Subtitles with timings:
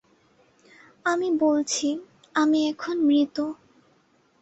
[1.05, 1.87] আমি বলছি,
[2.35, 3.37] আমি এখন মৃত।